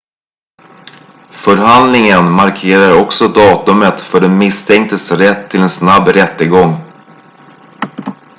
förhandlingen 1.31 2.31
markerar 2.31 3.03
också 3.03 3.27
datumet 3.27 3.99
för 3.99 4.19
den 4.19 4.37
misstänktes 4.37 5.11
rätt 5.11 5.49
till 5.51 5.61
en 5.61 5.69
snabb 5.69 6.07
rättegång 6.07 6.75